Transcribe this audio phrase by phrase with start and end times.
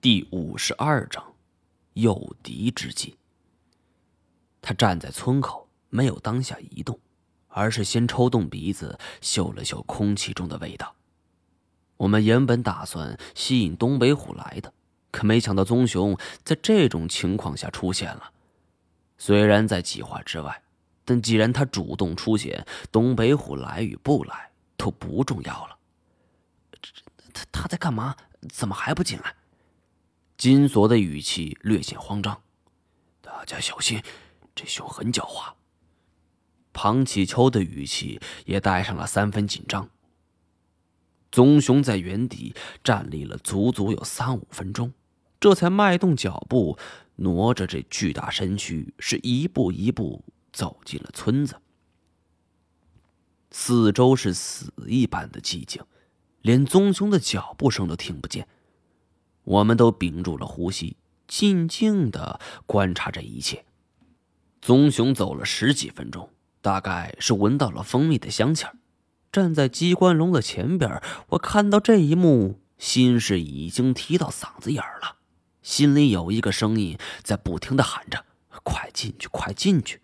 [0.00, 1.34] 第五十二章，
[1.92, 3.18] 诱敌之计。
[4.62, 6.98] 他站在村口，没有当下移动，
[7.48, 10.94] 而是先抽动鼻子，嗅了嗅空气中的味道。
[11.98, 14.72] 我们原本打算吸引东北虎来的，
[15.10, 18.32] 可没想到棕熊在这种情况下出现了。
[19.18, 20.62] 虽然在计划之外，
[21.04, 25.76] 但既然他主动出现，东北虎来与不来都不重要了。
[27.34, 28.16] 他他在干嘛？
[28.48, 29.34] 怎么还不进来？
[30.40, 32.40] 金锁的语气略显慌张，
[33.20, 34.02] 大家小心，
[34.54, 35.52] 这熊很狡猾。
[36.72, 39.90] 庞启秋的语气也带上了三分紧张。
[41.30, 44.94] 棕熊在原地站立了足足有三五分钟，
[45.38, 46.78] 这才迈动脚步，
[47.16, 51.60] 挪着这巨大身躯，是一步一步走进了村子。
[53.50, 55.82] 四周是死一般的寂静，
[56.40, 58.48] 连棕熊的脚步声都听不见。
[59.44, 63.64] 我们都屏住了呼吸，静静的观察着一切。
[64.60, 68.76] 棕熊走了十几分钟，大概是闻到了蜂蜜的香气儿。
[69.32, 75.16] 站在机关笼的前边，我看到这一幕，心是已经提到嗓子眼儿了，
[75.62, 78.24] 心里有一个声音在不停的喊着
[78.64, 80.00] ：“快进去，快进去！”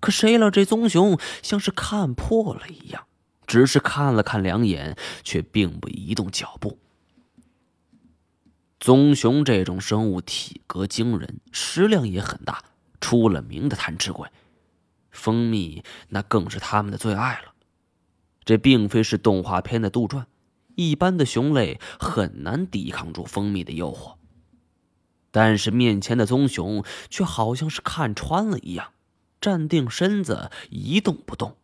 [0.00, 3.04] 可谁料这棕熊像是看破了一样，
[3.46, 6.78] 只是看了看两眼，却并不移动脚步。
[8.88, 12.64] 棕熊这种生物体格惊人，食量也很大，
[13.02, 14.30] 出了名的贪吃鬼。
[15.10, 17.52] 蜂蜜那更是他们的最爱了。
[18.46, 20.24] 这并非是动画片的杜撰，
[20.74, 24.14] 一般的熊类很难抵抗住蜂蜜的诱惑。
[25.30, 28.94] 但是面前的棕熊却好像是看穿了一样，
[29.38, 31.58] 站定身子一动不动。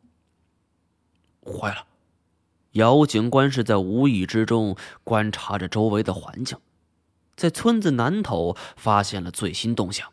[1.43, 1.87] 坏了！
[2.73, 6.59] 姚警官是在无意之中观察着周围的环境。
[7.37, 10.13] 在村子南头发现了最新动向，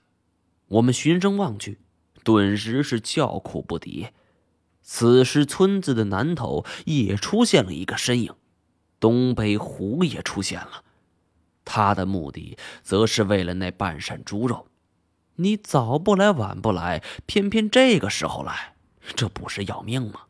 [0.67, 1.79] 我们循声望去，
[2.23, 4.09] 顿时是叫苦不迭。
[4.81, 8.33] 此时，村子的南头也出现了一个身影，
[8.99, 10.83] 东北虎也出现了。
[11.63, 14.67] 他的目的则是为了那半扇猪肉。
[15.35, 18.75] 你早不来，晚不来，偏偏这个时候来，
[19.15, 20.21] 这不是要命吗？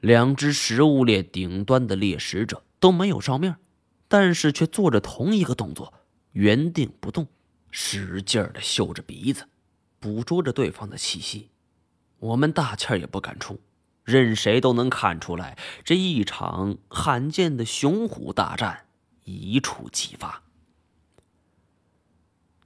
[0.00, 3.56] 两只食物链顶端的猎食者都没有照面。
[4.14, 5.92] 但是却做着同一个动作，
[6.30, 7.26] 原定不动，
[7.72, 9.48] 使劲的嗅着鼻子，
[9.98, 11.50] 捕捉着对方的气息。
[12.20, 13.58] 我们大气儿也不敢出，
[14.04, 18.86] 任谁都能看出来，这一场罕见的雄虎大战
[19.24, 20.44] 一触即发。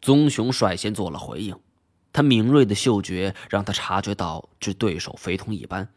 [0.03, 1.59] 棕熊率先做了回应，
[2.13, 5.89] 他敏锐的嗅觉让他察觉到这对手非同一般。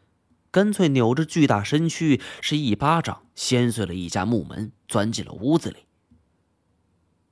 [0.52, 5.78] 干脆扭着巨大身躯，是一巴掌掀碎了一家木门，钻进了屋子里。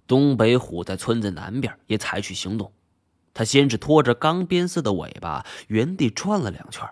[0.06, 2.72] 东北虎在村子南边也采取行动，
[3.34, 6.88] 他先是拖着钢鞭似的尾巴原地转了两圈，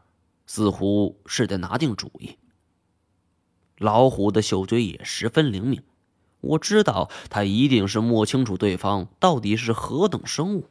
[0.47, 2.37] 似乎是在拿定主意。
[3.79, 5.83] 老虎的嗅觉也十分灵敏，
[6.43, 10.69] 我知道他一定是摸清楚对方到底是何等生物。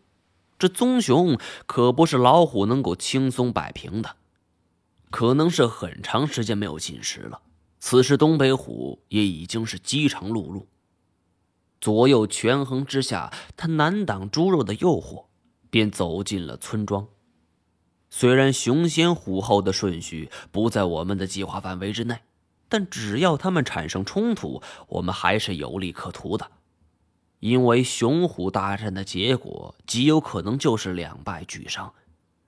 [0.59, 4.17] 这棕熊可不是老虎能够轻松摆平的。
[5.09, 7.41] 可能是很长时间没有进食了，
[7.79, 10.65] 此时东北虎也已经是饥肠辘辘。
[11.79, 15.25] 左右权衡之下，他难挡猪肉的诱惑，
[15.69, 17.07] 便走进了村庄。
[18.09, 22.19] 虽然雄先虎后的顺序不在我们的计划范围之内，
[22.67, 26.49] 但只要他们产生冲突，我们还是有利可图的。
[27.39, 31.93] 因为雄虎大战的结果极有可能就是两败俱伤。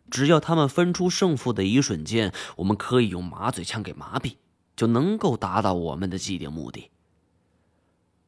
[0.09, 4.35] 只要他们分出胜负的一瞬间，我们可以用麻醉枪给麻痹，
[4.75, 6.89] 就能够达到我们的既定目的。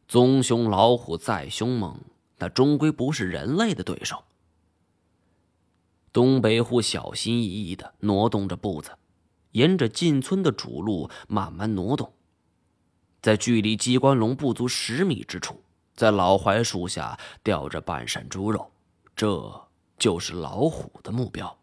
[0.08, 2.00] 棕熊老虎再凶猛，
[2.38, 4.24] 那终归不是人类的对手。
[6.14, 8.92] 东北虎小心翼翼的挪动着步子，
[9.52, 12.14] 沿着进村的主路慢慢挪动，
[13.22, 15.64] 在距离机关笼不足十米之处，
[15.96, 18.70] 在老槐树下吊着半扇猪肉，
[19.16, 21.58] 这就是老虎的目标。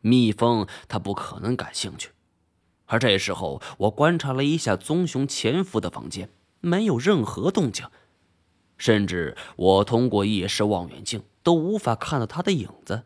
[0.00, 2.10] 蜜蜂，他不可能感兴趣。
[2.86, 6.28] 而这时候，我观察了一下棕熊潜伏的房间，
[6.60, 7.86] 没有任何动静，
[8.76, 13.04] 甚至我通过夜视望远镜都无法看到他的影子。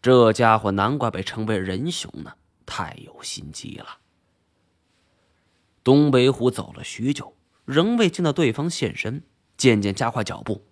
[0.00, 2.32] 这家伙难怪被称为人熊呢，
[2.64, 3.98] 太有心机了。
[5.82, 9.22] 东北虎走了许久，仍未见到对方现身，
[9.56, 10.64] 渐渐加快脚步。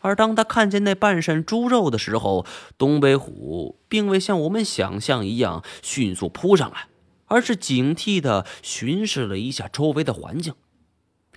[0.00, 2.44] 而当他看见那半扇猪肉的时候，
[2.76, 6.88] 东北虎并未像我们想象一样迅速扑上来，
[7.26, 10.54] 而是警惕地巡视了一下周围的环境。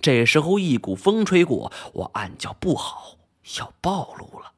[0.00, 3.16] 这时候一股风吹过，我暗叫不好，
[3.58, 4.52] 要暴露了。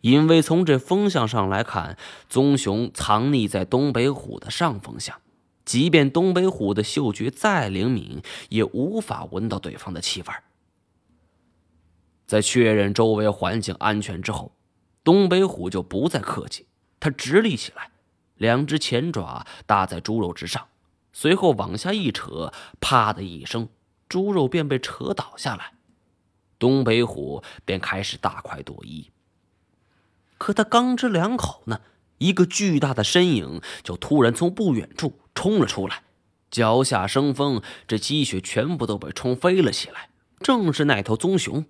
[0.00, 1.98] 因为从这风向上来看，
[2.28, 5.20] 棕熊藏匿在东北虎的上风向，
[5.64, 10.28] 即便东北虎的嗅觉再灵敏，也无法闻到对方的气味。
[12.30, 14.52] 在确认周围环境安全之后，
[15.02, 16.68] 东北虎就不再客气，
[17.00, 17.90] 它直立起来，
[18.36, 20.68] 两只前爪搭在猪肉之上，
[21.12, 23.68] 随后往下一扯，啪的一声，
[24.08, 25.72] 猪肉便被扯倒下来，
[26.56, 29.10] 东北虎便开始大快朵颐。
[30.38, 31.80] 可他刚吃两口呢，
[32.18, 36.04] 一个巨大的身影就突然从不远处冲了出来，
[36.48, 40.10] 脚下生风，这积雪全部都被冲飞了起来。
[40.38, 41.66] 正是那头棕熊。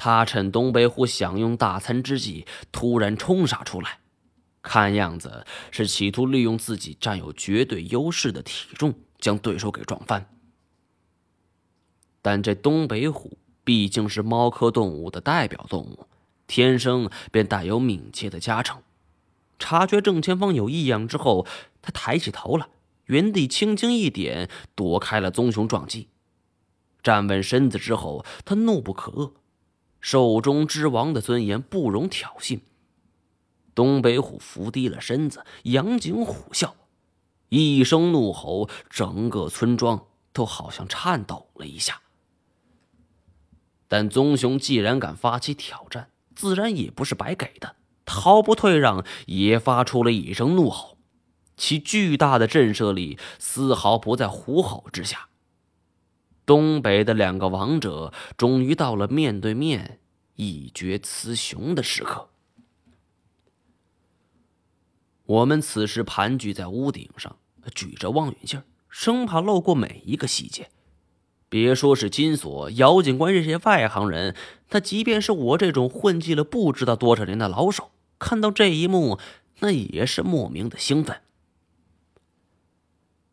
[0.00, 3.98] 他趁东北虎享用大餐之际，突然冲杀出来，
[4.62, 10.30] 看样子是企图利用自己占有绝对优势的体重，将对手给撞翻。
[12.22, 16.06] 但这东北虎毕竟是猫科动物的代表动物。
[16.46, 18.80] 天生便带有敏捷的加成，
[19.58, 21.44] 察觉正前方有异样之后，
[21.82, 22.68] 他抬起头来，
[23.06, 26.08] 原地轻轻一点，躲开了棕熊撞击。
[27.02, 29.32] 站稳身子之后，他怒不可遏，
[30.00, 32.60] 兽中之王的尊严不容挑衅。
[33.74, 36.72] 东北虎伏低了身子，仰颈虎啸，
[37.48, 42.00] 一声怒吼，整个村庄都好像颤抖了一下。
[43.86, 50.98] 但棕熊既然敢发起挑战，自然也不是白给的，毫不退让，也发出了一声怒吼，
[51.56, 55.28] 其巨大的震慑力丝毫不在虎吼之下。
[56.48, 60.00] 东北的两个王者终于到了面对面
[60.36, 62.30] 一决雌雄的时刻。
[65.26, 67.36] 我们此时盘踞在屋顶上，
[67.74, 70.70] 举着望远镜，生怕漏过每一个细节。
[71.50, 74.34] 别说是金锁、姚警官这些外行人，
[74.70, 79.18] 他即便是我这种混迹了不知道多少年的老手，看到这一幕，
[79.58, 81.20] 那也是莫名的兴奋。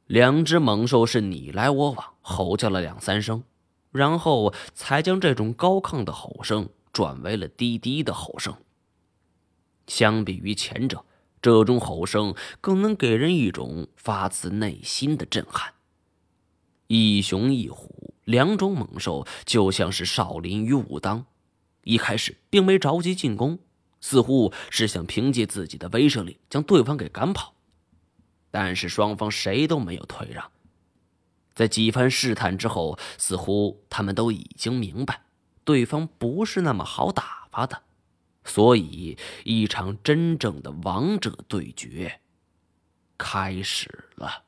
[0.07, 3.43] 两只猛兽是你来我往，吼叫了两三声，
[3.91, 8.55] 然后才将这种高亢的吼声转为了低低的吼声。
[9.87, 11.03] 相比于前者，
[11.41, 15.73] 这种吼声更能给人一种发自内心的震撼。
[16.85, 21.25] 一雄一虎，两种猛兽就像是少林与武当，
[21.83, 23.57] 一开始并没着急进攻，
[24.01, 27.54] 似乎是想凭借自己的威慑力将对方给赶跑。
[28.57, 30.49] 但是双方谁都没有退让，
[31.53, 35.23] 在几番试探之后，似乎他们都已经明白，
[35.65, 37.81] 对方不是那么好打发的，
[38.45, 42.21] 所以一场真正的王者对决
[43.17, 44.45] 开始了。